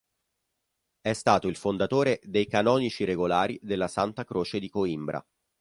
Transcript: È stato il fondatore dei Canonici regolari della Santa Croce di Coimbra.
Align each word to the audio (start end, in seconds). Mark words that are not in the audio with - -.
È 0.99 1.13
stato 1.13 1.47
il 1.47 1.55
fondatore 1.55 2.19
dei 2.23 2.47
Canonici 2.47 3.03
regolari 3.03 3.59
della 3.61 3.87
Santa 3.87 4.23
Croce 4.23 4.57
di 4.59 4.67
Coimbra. 4.67 5.23